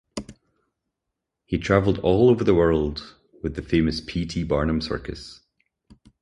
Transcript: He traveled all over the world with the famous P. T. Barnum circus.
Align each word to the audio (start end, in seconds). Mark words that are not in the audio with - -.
He 1.45 1.59
traveled 1.59 1.99
all 1.99 2.31
over 2.31 2.43
the 2.43 2.55
world 2.55 3.15
with 3.43 3.55
the 3.55 3.61
famous 3.61 4.01
P. 4.01 4.25
T. 4.25 4.41
Barnum 4.43 4.81
circus. 4.81 5.41